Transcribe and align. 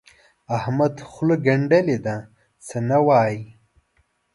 احمد 0.57 0.95
خوله 1.09 1.35
ګنډلې 1.45 1.97
ده؛ 2.05 2.15
څه 2.67 2.77
نه 2.89 2.97
وايي. 3.07 3.41